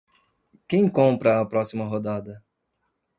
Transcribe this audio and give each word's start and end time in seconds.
Quem 0.67 0.87
compra 0.87 1.39
a 1.39 1.45
próxima 1.45 1.85
rodada? 1.85 2.43